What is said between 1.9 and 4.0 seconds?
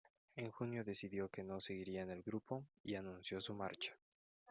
en el grupo y anunció su marcha.